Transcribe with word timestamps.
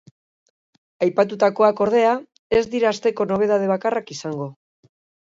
Aipatutakoak, 1.07 1.81
ordea, 1.85 2.13
ez 2.59 2.61
dira 2.71 2.89
asteko 2.93 3.27
nobedade 3.33 3.67
bakarrak 3.73 4.09
izango. 4.17 4.49